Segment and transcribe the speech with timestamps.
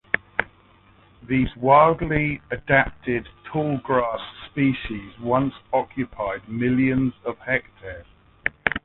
[1.21, 4.17] These widely adapted tallgrass
[4.49, 8.07] species once occupied millions of hectares.